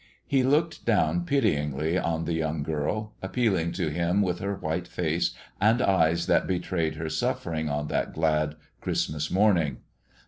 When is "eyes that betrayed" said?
5.79-6.95